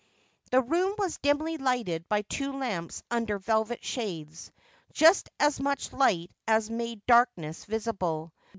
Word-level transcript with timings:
The 0.49 0.61
room 0.63 0.95
was 0.97 1.19
dimly 1.19 1.57
lighted 1.57 2.09
by 2.09 2.23
two 2.23 2.53
lamps 2.53 3.03
under 3.11 3.37
velvet 3.37 3.85
shades— 3.85 4.51
just 4.93 5.29
as 5.39 5.59
much 5.59 5.93
light 5.93 6.31
as 6.47 6.71
made 6.71 7.05
darkness 7.05 7.65
visible. 7.65 8.33